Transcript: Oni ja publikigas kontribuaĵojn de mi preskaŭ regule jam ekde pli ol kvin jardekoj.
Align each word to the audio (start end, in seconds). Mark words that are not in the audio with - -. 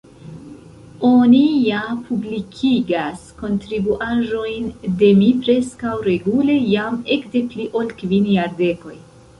Oni 1.09 1.41
ja 1.65 1.81
publikigas 2.07 3.27
kontribuaĵojn 3.43 4.73
de 5.03 5.11
mi 5.21 5.29
preskaŭ 5.45 5.95
regule 6.11 6.59
jam 6.75 7.01
ekde 7.19 7.45
pli 7.53 7.71
ol 7.83 7.95
kvin 8.03 8.31
jardekoj. 8.41 8.99